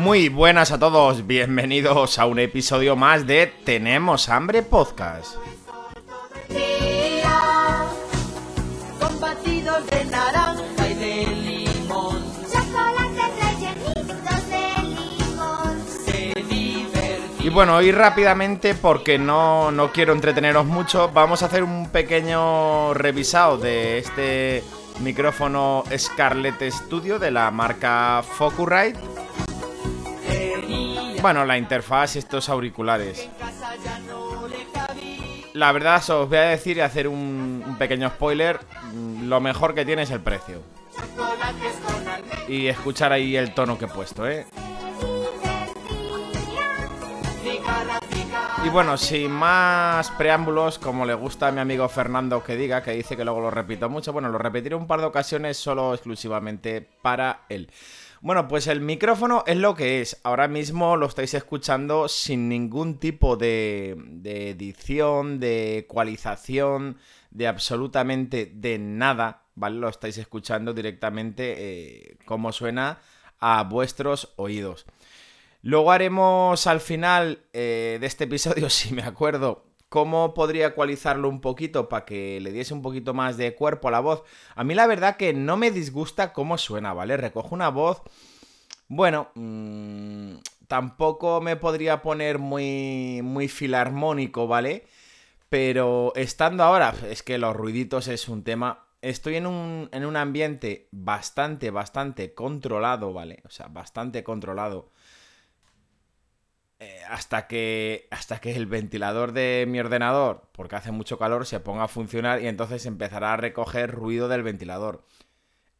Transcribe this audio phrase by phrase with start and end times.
[0.00, 5.34] Muy buenas a todos, bienvenidos a un episodio más de Tenemos Hambre Podcast.
[17.40, 22.94] Y bueno, hoy rápidamente, porque no, no quiero entreteneros mucho, vamos a hacer un pequeño
[22.94, 24.64] revisado de este
[25.00, 29.09] micrófono Scarlett Studio de la marca Focusrite
[31.20, 33.28] bueno, la interfaz y estos auriculares.
[35.52, 38.60] La verdad, os voy a decir y hacer un, pequeño spoiler.
[38.92, 40.62] Mm, lo mejor que tiene es el precio.
[42.48, 44.46] Y escuchar ahí el tono que he puesto, ¿eh?
[48.64, 52.92] Y bueno, sin más preámbulos, como le gusta a mi amigo Fernando que diga, que
[52.92, 56.86] dice que luego lo repito mucho, bueno, lo repetiré un par de ocasiones solo exclusivamente
[57.00, 57.70] para él.
[58.22, 60.20] Bueno, pues el micrófono es lo que es.
[60.24, 66.98] Ahora mismo lo estáis escuchando sin ningún tipo de, edición, de ecualización,
[67.30, 69.78] de absolutamente de nada, ¿vale?
[69.78, 72.98] Lo estáis escuchando directamente eh, como suena
[73.38, 74.84] a vuestros oídos.
[75.62, 81.40] Luego haremos al final eh, de este episodio, si me acuerdo, ¿Cómo podría ecualizarlo un
[81.40, 84.22] poquito para que le diese un poquito más de cuerpo a la voz?
[84.54, 87.16] A mí la verdad que no me disgusta cómo suena, ¿vale?
[87.16, 88.02] Recojo una voz...
[88.86, 90.36] Bueno, mmm,
[90.68, 94.86] tampoco me podría poner muy, muy filarmónico, ¿vale?
[95.48, 98.86] Pero estando ahora, es que los ruiditos es un tema...
[99.02, 103.42] Estoy en un, en un ambiente bastante, bastante controlado, ¿vale?
[103.44, 104.90] O sea, bastante controlado
[106.82, 111.60] eh, hasta, que, hasta que el ventilador de mi ordenador, porque hace mucho calor, se
[111.60, 115.04] ponga a funcionar y entonces empezará a recoger ruido del ventilador.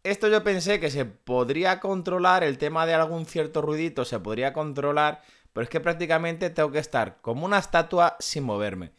[0.03, 4.53] Esto yo pensé que se podría controlar, el tema de algún cierto ruidito se podría
[4.53, 5.23] controlar,
[5.55, 8.93] pero es que prácticamente tengo que estar como una estatua sin moverme.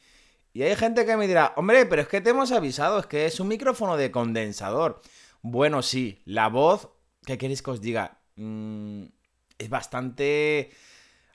[0.53, 3.28] Y hay gente que me dirá, hombre, pero es que te hemos avisado, es que
[3.28, 5.01] es un micrófono de condensador.
[5.44, 6.89] Bueno, sí, la voz,
[7.28, 8.22] ¿qué queréis que os diga?
[8.38, 9.03] Mm,
[9.59, 10.72] es bastante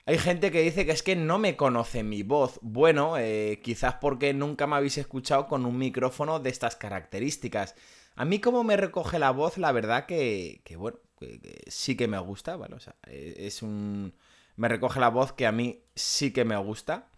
[0.07, 2.59] hay gente que dice que es que no me conoce mi voz.
[2.61, 7.75] Bueno, eh, quizás porque nunca me habéis escuchado con un micrófono de estas características.
[8.15, 10.97] A mí como me recoge la voz, la verdad que, bueno,
[11.67, 12.77] sí que me gusta, ¿vale?
[13.05, 14.13] E, es un...
[14.55, 17.09] Me recoge la voz que a mí sí que me gusta.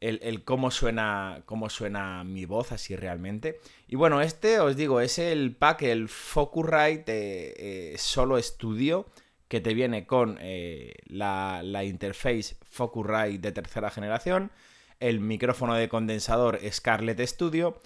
[0.00, 3.60] El, cómo suena cómo suena mi voz así realmente.
[3.86, 9.06] Y bueno, este os digo, es el pack, el Focusrite eh, Solo Studio
[9.54, 14.50] que te viene con eh, la, la, interface Focusrite de tercera generación,
[14.98, 17.80] el micrófono de condensador Scarlett Studio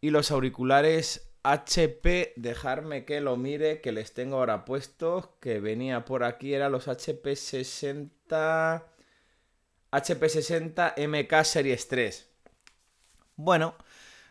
[0.00, 6.04] y los auriculares HP, dejarme que lo mire, que les tengo ahora puestos, que venía
[6.04, 8.86] por aquí, eran los HP 60...
[9.90, 12.28] HP 60 MK Series 3.
[13.34, 13.74] Bueno,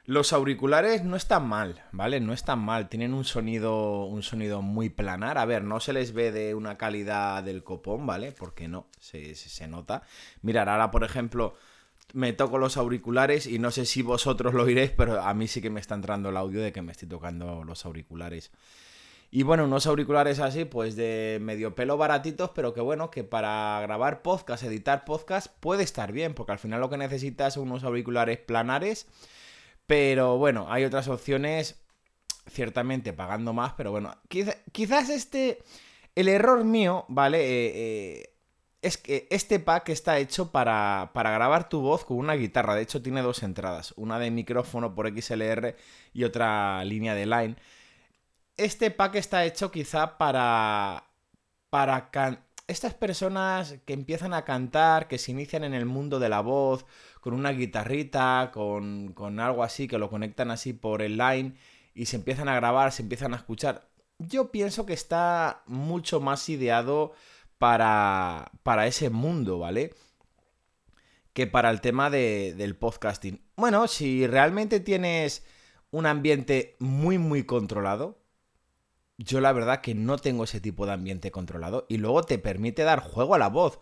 [0.09, 2.19] los auriculares no están mal, ¿vale?
[2.19, 5.37] No están mal, tienen un sonido, un sonido muy planar.
[5.37, 8.31] A ver, no se les ve de una calidad del copón, ¿vale?
[8.31, 10.01] Porque no, se, se, nota.
[10.41, 11.53] Mirad, ahora por ejemplo,
[12.13, 15.61] me toco los auriculares y no sé si vosotros lo oiréis, pero a mí sí
[15.61, 18.49] que me está entrando el audio de que me estoy tocando los auriculares.
[19.29, 23.79] Y bueno, unos auriculares así, pues de medio pelo baratitos, pero que bueno, que para
[23.83, 27.83] grabar podcast, editar podcast, puede estar bien, porque al final lo que necesitas son unos
[27.83, 29.05] auriculares planares
[29.89, 31.81] pero bueno, hay otras opciones,
[32.45, 34.15] ciertamente pagando más, pero bueno,
[34.71, 35.63] quizás este,
[36.13, 37.39] el error mío, ¿vale?
[37.39, 38.35] Eh, eh,
[38.83, 42.75] es que este pack está hecho para, para, grabar tu voz con una guitarra.
[42.75, 43.95] De hecho, tiene dos entradas.
[43.97, 45.75] Una de micrófono por XLR
[46.13, 47.55] y otra línea de line.
[48.57, 51.03] Este pack está hecho quizá para...
[51.71, 52.11] Para
[52.67, 56.85] estas personas que empiezan a cantar, que se inician en el mundo de la voz,
[57.19, 61.55] con una guitarrita, con, con algo así, que lo conectan así por el line
[61.93, 63.89] y se empiezan a grabar, se empiezan a escuchar.
[64.19, 67.13] Yo pienso que está mucho más ideado
[67.57, 69.93] para, para ese mundo, ¿vale?
[71.33, 73.41] Que para el tema de, del podcasting.
[73.55, 75.45] Bueno, si realmente tienes
[75.91, 78.19] un ambiente muy, muy controlado,
[79.17, 82.83] yo la verdad que no tengo ese tipo de ambiente controlado y luego te permite
[82.83, 83.79] dar juego a la voz.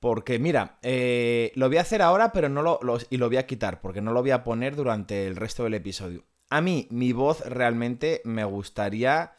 [0.00, 2.80] Porque mira, eh, lo voy a hacer ahora, pero no lo,
[3.10, 5.74] y lo voy a quitar, porque no lo voy a poner durante el resto del
[5.74, 6.24] episodio.
[6.48, 9.32] A mí, mi voz realmente me gustaría,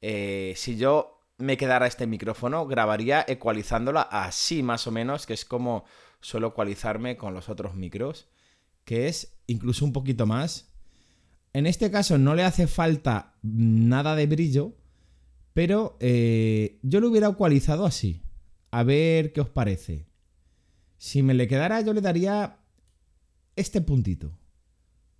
[0.00, 5.44] eh, si yo me quedara este micrófono, grabaría ecualizándola así más o menos, que es
[5.44, 5.84] como
[6.20, 8.28] suelo ecualizarme con los otros micros,
[8.84, 10.72] que es incluso un poquito más.
[11.52, 14.72] En este caso no le hace falta nada de brillo,
[15.52, 18.22] pero eh, yo lo hubiera ecualizado así.
[18.70, 20.06] A ver qué os parece.
[20.98, 22.58] Si me le quedara, yo le daría
[23.54, 24.38] este puntito.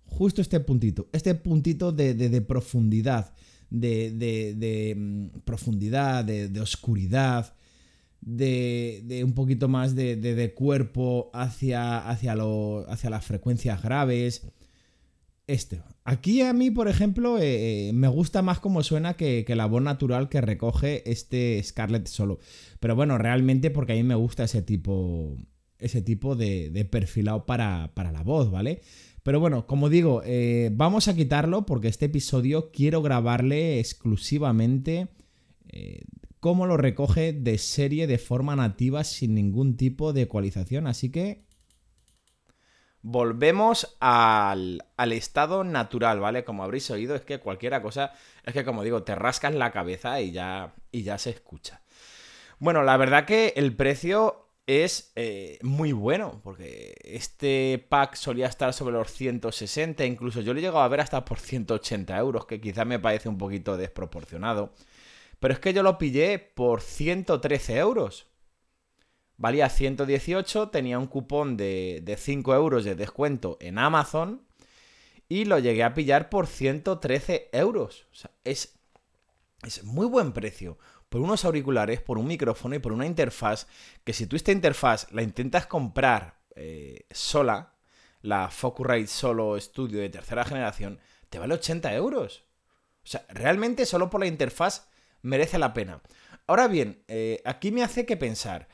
[0.05, 1.09] Justo este puntito.
[1.11, 3.33] Este puntito de, profundidad.
[3.69, 7.53] De, mm, profundidad, de, oscuridad.
[8.21, 12.35] De, un poquito más de, cuerpo hacia, hacia,
[12.87, 14.47] hacia las frecuencias graves.
[15.47, 15.81] Este.
[16.03, 19.81] Aquí a mí, por ejemplo, eh, eh, me gusta más cómo suena que, la voz
[19.81, 22.39] natural que recoge este Scarlett solo.
[22.81, 25.37] Pero bueno, realmente porque a mí me gusta ese tipo,
[25.79, 28.81] ese tipo de, perfilado para, la voz, ¿vale?
[29.23, 35.07] Pero bueno, como digo, eh, vamos a quitarlo porque este episodio quiero grabarle exclusivamente
[36.39, 40.87] cómo lo recoge de serie de forma nativa sin ningún tipo de ecualización.
[40.87, 41.46] Así que
[43.09, 46.43] volvemos al, estado natural, ¿vale?
[46.43, 48.11] Como habréis oído, es que cualquiera cosa,
[48.43, 51.81] es que como digo, te rascas la cabeza y ya, y ya se escucha.
[52.59, 58.73] Bueno, la verdad que el precio es eh, muy bueno, porque este pack solía estar
[58.73, 62.59] sobre los 160, incluso yo lo he llegado a ver hasta por 180 euros, que
[62.59, 64.73] quizá me parece un poquito desproporcionado.
[65.39, 68.27] Pero es que yo lo pillé por 113 euros
[69.37, 74.45] valía 118, tenía un cupón de, 5 euros de descuento en Amazon
[75.29, 78.07] y lo llegué a pillar por 113 euros.
[78.11, 78.79] O sea, es,
[79.63, 80.77] es muy buen precio
[81.09, 83.67] por unos auriculares, por un micrófono y por una interfaz
[84.03, 87.75] que si tú esta interfaz la intentas comprar eh, sola,
[88.21, 90.99] la Focusrite Solo Studio de tercera generación,
[91.29, 92.45] te vale 80 euros.
[93.03, 94.89] O sea, realmente solo por la interfaz
[95.21, 96.01] merece la pena.
[96.45, 98.67] Ahora bien, eh, aquí me hace que pensar,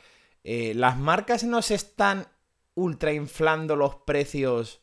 [0.43, 2.27] eh, las marcas no se están
[2.75, 4.81] ultra inflando los precios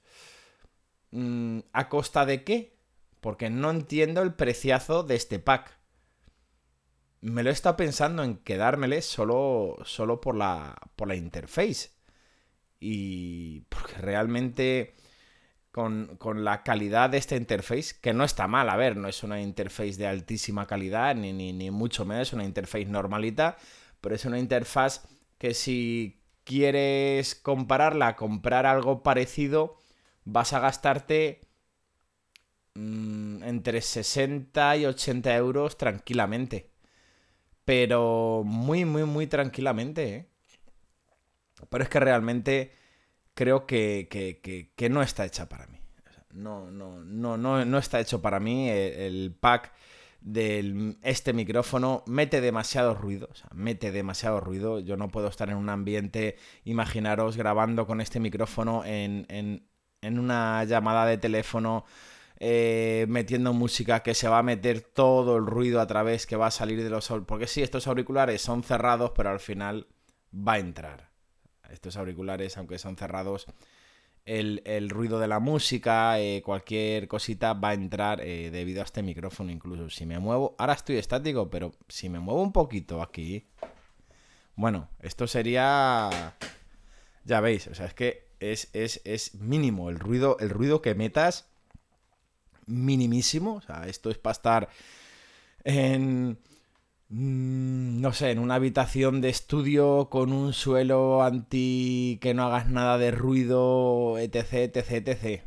[1.10, 2.78] mm, a costa de qué?
[3.20, 5.78] Porque no entiendo el preciazo de este pack.
[7.20, 11.90] Me lo he estado pensando en quedármele solo, solo por, la, por la interface.
[12.78, 14.94] Y porque realmente
[15.70, 19.40] con, la calidad de esta interface, que no está mal, a ver, no es una
[19.40, 23.58] interface de altísima calidad, ni, ni, ni mucho menos, es una interface normalita,
[24.00, 25.06] pero es una interfaz
[25.40, 29.78] que si quieres compararla, comprar algo parecido,
[30.26, 31.40] vas a gastarte
[32.74, 36.68] mm, entre 60 y 80 euros tranquilamente.
[37.64, 40.14] Pero muy, muy, muy tranquilamente.
[40.14, 40.28] ¿eh?
[41.70, 42.74] Pero es que realmente
[43.32, 44.08] creo que,
[44.76, 45.80] que, no está hecha para mí.
[46.32, 48.68] no, no, no, no, no está hecho para mí.
[48.68, 49.72] el pack
[50.20, 54.80] de este micrófono mete demasiado ruido, o sea, mete demasiado ruido.
[54.80, 60.64] Yo no puedo estar en un ambiente, imaginaros, grabando con este micrófono en, en, una
[60.64, 61.84] llamada de teléfono,
[62.38, 66.46] eh, metiendo música que se va a meter todo el ruido a través que va
[66.46, 67.08] a salir de los...
[67.26, 69.86] Porque sí, estos auriculares son cerrados, pero al final
[70.34, 71.10] va a entrar.
[71.70, 73.46] Estos auriculares, aunque son cerrados,
[74.24, 79.02] el, ruido de la música, eh, cualquier cosita va a entrar eh, debido a este
[79.02, 79.90] micrófono incluso.
[79.90, 83.46] Si me muevo, ahora estoy estático, pero si me muevo un poquito aquí,
[84.56, 86.34] bueno, esto sería...
[87.24, 91.48] Ya veis, o sea, es que es, es mínimo el ruido, el ruido que metas,
[92.66, 94.68] minimísimo, o sea, esto es para estar
[95.64, 96.38] en
[97.10, 102.98] no sé, en una habitación de estudio con un suelo anti que no hagas nada
[102.98, 105.42] de ruido, etc, etc, etc.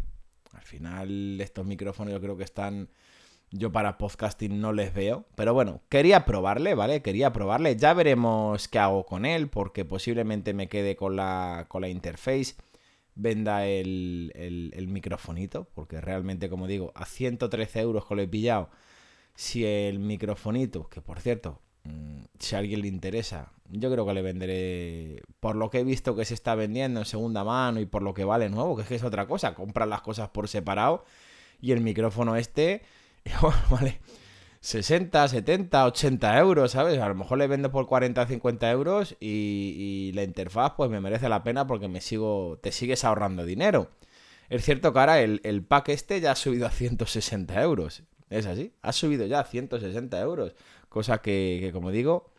[0.52, 2.90] Al final estos micrófonos yo creo que están...
[3.56, 5.26] Yo para podcasting no les veo.
[5.36, 7.04] Pero bueno, quería probarle, ¿vale?
[7.04, 7.76] Quería probarle.
[7.78, 12.56] Ya veremos qué hago con él, porque posiblemente me quede con la, con la interface.
[13.16, 18.28] Venda el, el, el microfonito, porque realmente, como digo, a 113 euros que lo he
[18.28, 18.70] pillado
[19.36, 24.14] si el microfonito, que por cierto, mm, si a alguien le interesa, yo creo que
[24.14, 27.86] le venderé, por lo que he visto que se está vendiendo en segunda mano y
[27.86, 30.48] por lo que vale nuevo, que es que es otra cosa, comprar las cosas por
[30.48, 31.06] separado
[31.62, 32.84] y el micrófono este,
[33.70, 34.00] vale
[34.64, 36.98] 60, 70, 80 euros, ¿sabes?
[37.00, 41.28] A lo mejor le vendo por 40, 50 euros y, la interfaz pues me merece
[41.28, 43.92] la pena porque me sigo, te sigues ahorrando dinero.
[44.50, 48.46] Es cierto que ahora el, el pack este ya ha subido a 160 euros Es
[48.48, 48.74] así.
[48.82, 50.56] Ha subido ya 160 euros.
[50.90, 52.34] Cosa que, que como digo,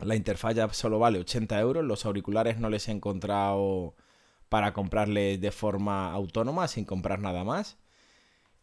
[0.00, 1.84] la interfaz ya solo vale 80 euros.
[1.84, 3.94] Los auriculares no les he encontrado
[4.48, 7.78] para comprarles de forma autónoma, sin comprar nada más.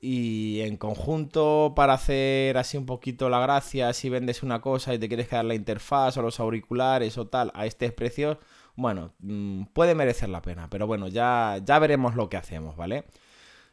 [0.02, 5.00] Y en conjunto, para hacer así un poquito la gracia, si vendes una cosa y
[5.00, 8.40] te quieres quedar la interfaz o los auriculares o tal a este precio,
[8.76, 10.70] bueno, mm, puede merecer la pena.
[10.70, 13.06] Pero bueno, ya, ya veremos lo que hacemos, ¿vale?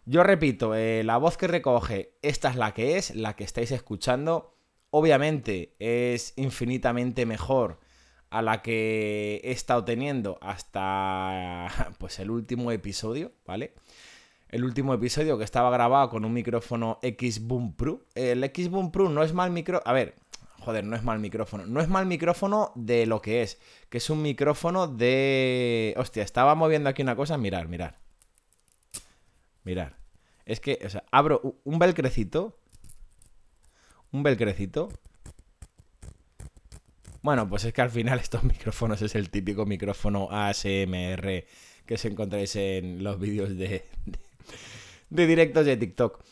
[0.06, 3.72] Yo repito, eh, la voz que recoge, esta es la que es, la que estáis
[3.72, 4.56] escuchando.
[4.90, 7.80] Obviamente es infinitamente mejor
[8.30, 11.66] a la que he estado teniendo hasta
[11.98, 13.74] pues el último episodio, ¿vale?
[14.48, 18.06] el último episodio que estaba grabado con un micrófono X-Boom Pro.
[18.14, 19.90] El X-Boom Pro no es mal micrófono...
[19.90, 20.14] A ver,
[20.60, 21.66] joder, no es mal micrófono.
[21.66, 23.58] No es mal micrófono de lo que es,
[23.88, 25.94] que es un micrófono de...
[25.96, 28.05] Hostia, estaba moviendo aquí una cosa, mirar, mirar.
[29.66, 29.96] Mirar.
[30.44, 32.56] Es que, o sea, abro un velcrecito.
[34.12, 34.88] Un velcrecito.
[37.20, 41.44] Bueno, pues es que al final estos micrófonos es el típico micrófono ASMR
[41.84, 43.84] que os encontráis en los vídeos de,
[45.10, 46.22] de directos de TikTok.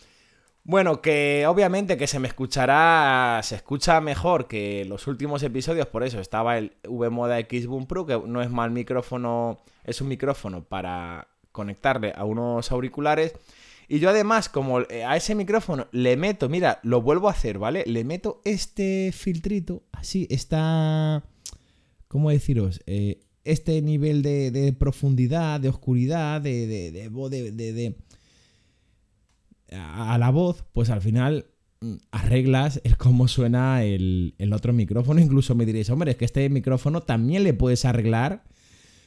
[0.63, 6.05] Bueno, que obviamente que se me escuchará, se escucha mejor que los últimos episodios, por
[6.05, 10.65] eso estaba el V-Moda X Boom Pro, que no es mal micrófono, es un micrófono
[10.65, 13.33] para conectarle a unos auriculares.
[13.87, 17.59] Y yo además, como eh, a ese micrófono le meto, mira, lo vuelvo a hacer,
[17.59, 17.85] ¿vale?
[17.87, 21.23] Le meto este filtrito, así, está...
[22.09, 22.83] ¿Cómo deciros?
[22.87, 27.97] Eh, este nivel de, profundidad, de oscuridad, de, de, de,
[29.71, 31.47] a la voz, pues al final
[31.81, 35.21] mm, arreglas el cómo suena el, el, otro micrófono.
[35.21, 38.45] Incluso me diréis, hombre, es que este micrófono también le puedes arreglar.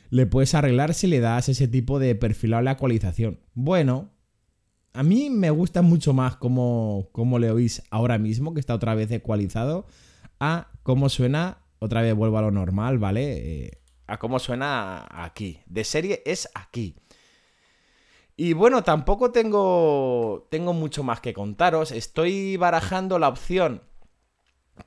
[0.10, 3.40] Le puedes arreglar si le das ese tipo de perfilable actualización.
[3.54, 4.12] Bueno,
[4.94, 8.96] a mí me gusta mucho más cómo, cómo le oís ahora mismo, que está otra
[8.96, 9.86] vez ecualizado,
[10.40, 11.60] a cómo suena.
[11.80, 13.66] Otra vez vuelvo a lo normal, ¿vale?
[13.66, 15.60] Eh, a cómo suena aquí.
[15.68, 16.96] De serie es aquí.
[18.36, 21.92] Y bueno, tampoco tengo, tengo mucho más que contaros.
[21.92, 23.84] Estoy barajando la opción,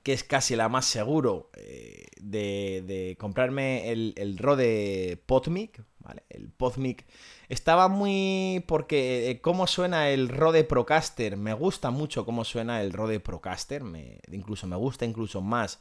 [0.03, 5.83] que es casi la más seguro, eh, de, comprarme el, el Rode PodMic.
[5.99, 6.23] ¿vale?
[6.31, 7.05] El PodMic
[7.49, 8.65] estaba muy...
[8.67, 11.37] porque eh, cómo suena el Rode Procaster.
[11.37, 13.85] Me gusta mucho cómo suena el Rode Procaster.
[13.85, 15.81] Me, incluso me gusta incluso más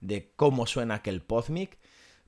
[0.00, 1.78] de cómo suena que el PodMic.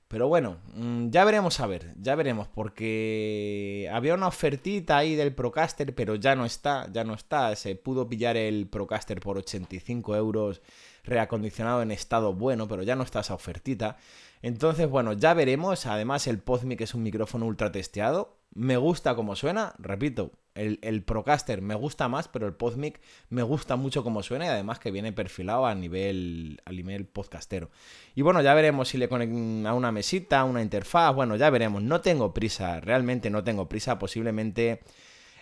[0.07, 5.33] Pero bueno, mm, ya veremos a ver, ya veremos, porque había una ofertita ahí del
[5.33, 7.55] Procaster, pero ya no está, ya no está.
[7.55, 10.61] Se pudo pillar el Procaster por 85 euros
[11.03, 13.97] reacondicionado en estado bueno, pero ya no está esa ofertita.
[14.41, 15.87] Entonces, bueno, ya veremos.
[15.87, 18.37] Además, el Podmic es un micrófono ultra testeado.
[18.55, 23.75] Me gusta cómo suena, repito, el, Procaster me gusta más, pero el Podmic me gusta
[23.75, 27.69] mucho cómo suena y además que viene perfilado a nivel, a nivel podcastero.
[28.15, 31.83] Y bueno, ya veremos si le conecto a una mesita, una interfaz, bueno, ya veremos.
[31.83, 34.79] No tengo prisa, realmente no tengo prisa, posiblemente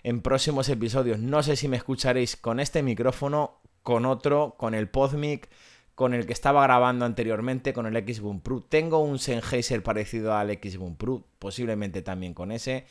[0.02, 1.20] en próximos episodios.
[1.20, 5.50] No sé si me escucharéis con este micrófono, con otro, con el Podmic,
[5.96, 8.62] con el que estaba grabando anteriormente, con el X-Boom Pro.
[8.62, 12.86] Tengo un Sennheiser parecido al X-Boom Pro, posiblemente también con ese.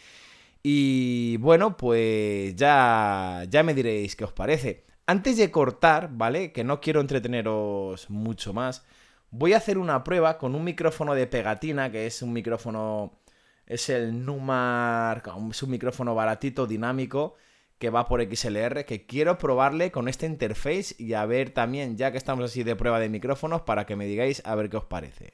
[0.63, 4.85] Y bueno, pues ya, ya me diréis qué os parece.
[5.07, 6.53] Antes de cortar, ¿vale?
[6.53, 8.85] Que no quiero entreteneros mucho más.
[9.31, 13.19] Voy a hacer una prueba con un micrófono de pegatina, que es un micrófono...
[13.67, 15.23] Es el Numar...
[15.51, 17.37] Es un micrófono baratito, dinámico,
[17.83, 22.13] que va por XLR, que quiero probarle con este interface y a ver también, ya
[22.13, 24.85] que estamos así de prueba de micrófonos, para que me digáis a ver qué os
[24.85, 25.33] parece.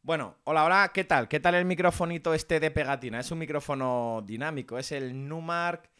[0.00, 1.28] Bueno, hola, hola, ¿qué tal?
[1.28, 3.20] ¿Qué tal el microfonito este de pegatina?
[3.20, 5.90] Es un micrófono dinámico, es el Numark,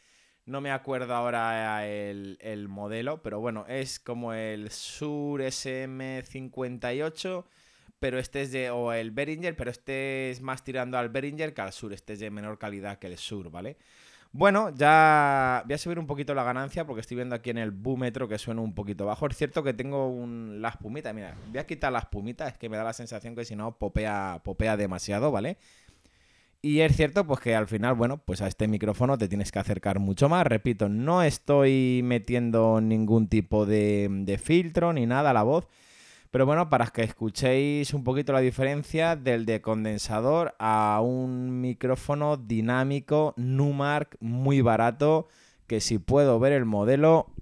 [0.47, 7.45] no me acuerdo ahora el, modelo, pero bueno, es como el Sur SM58,
[7.99, 11.61] pero este es de, o el Behringer, pero este es más tirando al Behringer que
[11.61, 13.77] al Sur, este es de menor calidad que el Sur, ¿vale?
[14.31, 17.71] Bueno, ya voy a subir un poquito la ganancia porque estoy viendo aquí en el
[17.71, 19.25] búmetro que suena un poquito bajo.
[19.27, 22.69] Es cierto que tengo un, la espumita, mira, voy a quitar la espumita, es que
[22.69, 25.57] me da la sensación que si no popea, popea demasiado, ¿vale?
[26.61, 29.59] Y es cierto, pues que al final, bueno, pues a este micrófono te tienes que
[29.59, 30.45] acercar mucho más.
[30.45, 35.67] Repito, no estoy metiendo ningún tipo de filtro ni nada a la voz.
[36.31, 42.37] Pero bueno, para que escuchéis un poquito la diferencia del de condensador a un micrófono
[42.37, 45.27] dinámico Numark muy barato,
[45.65, 47.33] que si puedo ver el modelo...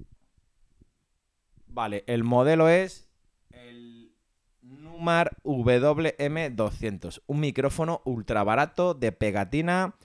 [1.67, 3.09] Vale, el modelo es
[3.51, 4.13] el
[4.61, 9.95] Numark WM200, un micrófono ultra barato de pegatina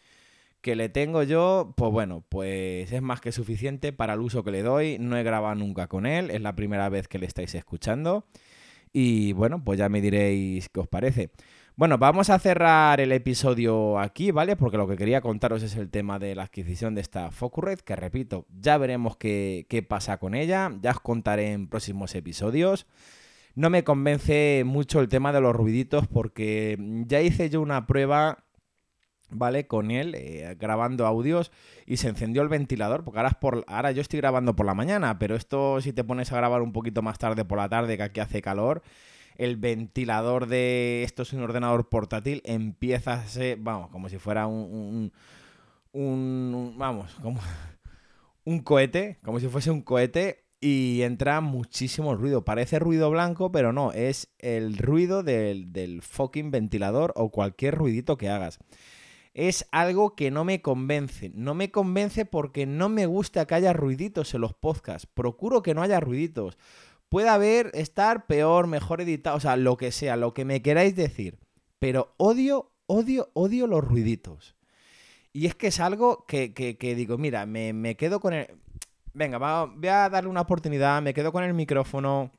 [0.60, 4.52] que le tengo yo, pues bueno, pues es más que suficiente para el uso que
[4.52, 4.96] le doy.
[4.98, 8.24] No he grabado nunca con él, es la primera vez que le estáis escuchando.
[8.92, 11.30] Y bueno, pues ya me diréis qué os parece.
[11.74, 14.56] Bueno, vamos a cerrar el episodio aquí, ¿vale?
[14.56, 17.96] Porque lo que quería contaros es el tema de la adquisición de esta Red, que
[17.96, 22.86] repito, ya veremos qué, qué pasa con ella, ya os contaré en próximos episodios.
[23.54, 28.44] No me convence mucho el tema de los ruiditos porque ya hice yo una prueba
[29.34, 29.66] ¿vale?
[29.66, 31.52] Con él, eh, grabando audios
[31.86, 35.18] y se encendió el ventilador, porque ahora, por, ahora yo estoy grabando por la mañana,
[35.18, 38.02] pero esto si te pones a grabar un poquito más tarde por la tarde, que
[38.02, 38.82] aquí hace calor,
[39.36, 44.46] el ventilador de esto es un ordenador portátil, empieza a ser, vamos, como si fuera
[44.46, 45.12] un,
[45.92, 47.40] un, vamos, como
[48.44, 52.44] un cohete, como si fuese un cohete y entra muchísimo ruido.
[52.44, 58.16] Parece ruido blanco, pero no, es el ruido del, del fucking ventilador o cualquier ruidito
[58.16, 58.60] que hagas
[59.34, 61.30] es algo que no me convence.
[61.34, 65.08] No me convence porque no me gusta que haya ruiditos en los podcasts.
[65.12, 66.58] Procuro que no haya ruiditos.
[67.08, 70.96] Puede haber, estar peor, mejor editado, o sea, lo que sea, lo que me queráis
[70.96, 71.38] decir.
[71.78, 74.54] Pero odio, odio, odio los ruiditos.
[75.32, 78.48] Y es que es algo que, digo, mira, me, quedo con el...
[79.14, 82.30] Venga, voy a darle una oportunidad, me quedo con el micrófono,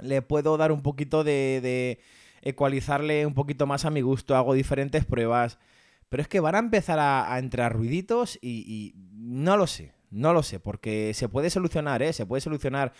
[0.00, 2.00] le puedo dar un poquito de, de
[2.42, 5.58] ecualizarle un poquito más a mi gusto, hago diferentes pruebas.
[6.08, 10.42] Pero es que van a empezar a, entrar ruiditos y, no lo sé, no lo
[10.42, 12.12] sé, porque se puede solucionar, ¿eh?
[12.12, 12.92] Se puede solucionar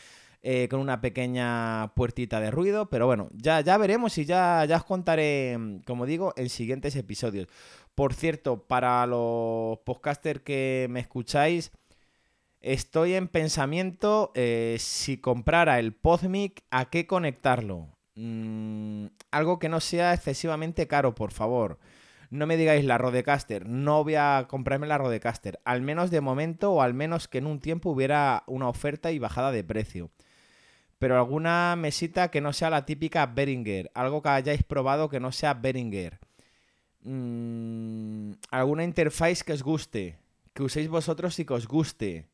[0.43, 4.77] eh, con una pequeña puertita de ruido, pero bueno, ya, ya veremos y ya, ya
[4.77, 7.49] os contaré, como digo, en siguientes episodios.
[7.95, 11.73] Por cierto, para los podcasters que me escucháis,
[12.61, 17.89] estoy en pensamiento eh, si comprara el Podmic, ¿a qué conectarlo?
[18.15, 21.79] Mm, algo que no sea excesivamente caro, por favor.
[22.31, 26.73] No me digáis la Rodecaster, no voy a comprarme la Rodecaster, al menos de momento
[26.73, 30.11] o al menos que en un tiempo hubiera una oferta y bajada de precio.
[30.99, 35.33] Pero alguna mesita que no sea la típica Behringer, algo que hayáis probado que no
[35.33, 36.19] sea Behringer.
[37.03, 40.19] Mm, alguna interface que os guste,
[40.53, 42.27] que uséis vosotros y que os guste.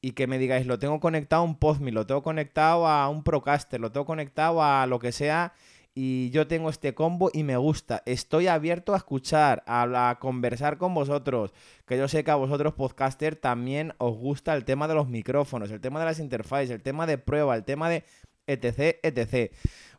[0.00, 3.22] Y que me digáis, lo tengo conectado a un Podme, lo tengo conectado a un
[3.24, 5.54] Procaster, lo tengo conectado a lo que sea
[5.94, 8.02] y yo tengo este combo y me gusta.
[8.04, 11.52] Estoy abierto a escuchar, a, conversar con vosotros,
[11.86, 15.70] que yo sé que a vosotros podcaster también os gusta el tema de los micrófonos,
[15.70, 18.04] el tema de las interfaces, el tema de prueba, el tema de
[18.46, 19.52] etc, etc.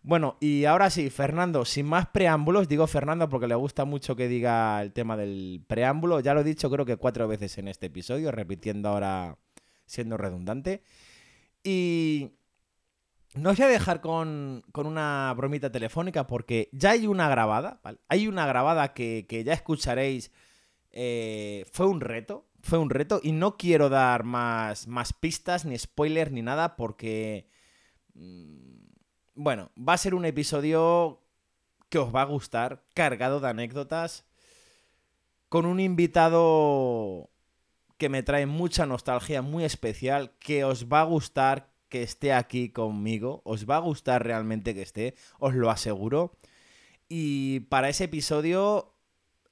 [0.03, 4.27] Bueno, y ahora sí, Fernando, sin más preámbulos, digo Fernando porque le gusta mucho que
[4.27, 7.87] diga el tema del preámbulo, ya lo he dicho creo que cuatro veces en este
[7.87, 9.37] episodio, repitiendo ahora
[9.85, 10.83] siendo redundante.
[11.63, 12.33] Y
[13.35, 18.27] no os voy a dejar con, una bromita telefónica porque ya hay una grabada, Hay
[18.27, 20.31] una grabada que, ya escucharéis.
[20.97, 25.77] Eh, fue un reto, fue un reto y no quiero dar más, más pistas, ni
[25.77, 27.49] spoilers, ni nada porque...
[28.13, 28.75] Mm,
[29.35, 31.21] bueno, va a ser un episodio
[31.89, 34.25] que os va a gustar, cargado de anécdotas,
[35.49, 37.29] con un invitado
[37.97, 42.69] que me trae mucha nostalgia, muy especial, que os va a gustar, que esté aquí
[42.69, 43.41] conmigo.
[43.45, 46.37] Os va a gustar realmente que esté, os lo aseguro.
[47.07, 48.93] Y para ese episodio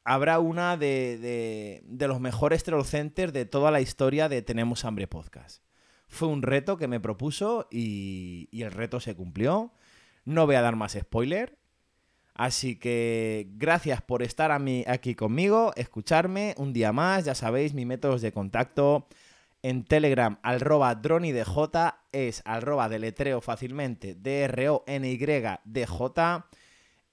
[0.03, 5.63] habrá una de, de, los mejores troll de toda la historia de Tenemos Hambre Podcast.
[6.07, 9.73] Fue un reto que me propuso y, y el reto se cumplió.
[10.25, 11.57] No voy a dar más spoiler.
[12.35, 17.25] Así que gracias por estar a mí, aquí conmigo, escucharme un día más.
[17.25, 19.07] Ya sabéis, mis métodos de contacto
[19.63, 21.47] en Telegram, arroba dronidj,
[22.11, 24.85] es arroba deletreo fácilmente, D-R-O-N-Y-D-J.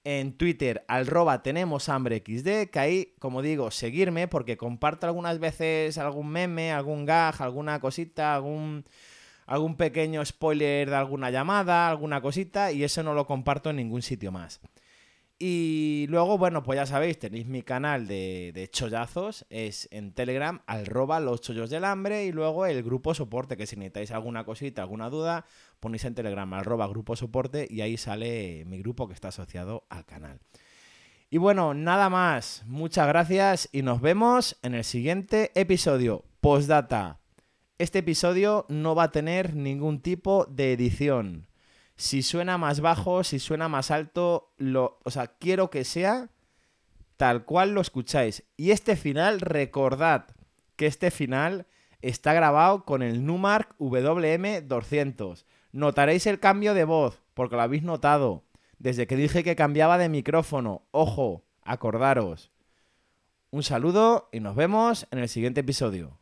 [0.03, 5.97] En Twitter, arroba tenemos hambre XD, que ahí, como digo, seguirme porque comparto algunas veces
[5.97, 8.83] algún meme, algún gag, alguna cosita, algún,
[9.45, 14.01] algún pequeño spoiler de alguna llamada, alguna cosita, y eso no lo comparto en ningún
[14.01, 14.59] sitio más.
[15.43, 20.61] Y luego, bueno, pues ya sabéis, tenéis mi canal de, de chollazos, es en Telegram,
[20.67, 24.83] arroba los chollos del hambre, y luego el grupo soporte, que si necesitáis alguna cosita,
[24.83, 25.47] alguna duda,
[25.79, 30.05] ponéis en Telegram, arroba grupo soporte, y ahí sale mi grupo que está asociado al
[30.05, 30.39] canal.
[31.31, 36.23] Y bueno, nada más, muchas gracias y nos vemos en el siguiente episodio.
[36.39, 37.19] Postdata.
[37.79, 41.47] Este episodio no va a tener ningún tipo de edición
[41.95, 46.29] si suena más bajo, si suena más alto, lo, o sea, quiero que sea
[47.17, 48.43] tal cual lo escucháis.
[48.57, 50.25] Y este final, recordad
[50.75, 51.67] que este final
[52.01, 55.45] está grabado con el Numark WM200.
[55.71, 58.43] Notaréis el cambio de voz, porque lo habéis notado.
[58.79, 60.87] Desde que dije que cambiaba de micrófono.
[60.89, 62.51] Ojo, acordaros.
[63.51, 66.20] Un saludo y nos vemos en el siguiente episodio.